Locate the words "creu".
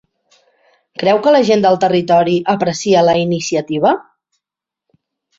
1.01-1.19